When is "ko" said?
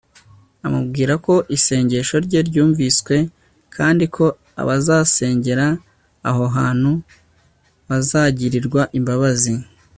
1.25-1.33, 4.15-4.25